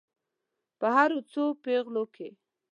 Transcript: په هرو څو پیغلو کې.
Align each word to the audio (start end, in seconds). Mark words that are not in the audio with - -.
په 0.79 0.87
هرو 0.95 1.19
څو 1.31 1.43
پیغلو 1.65 2.03
کې. 2.15 2.27